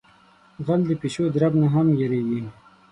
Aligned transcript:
غل 0.65 0.81
د 0.87 0.91
پیشو 1.01 1.23
درب 1.35 1.53
نہ 1.61 1.67
ھم 1.73 1.87
یریگی. 2.01 2.41